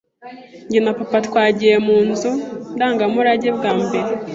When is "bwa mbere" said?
3.57-4.09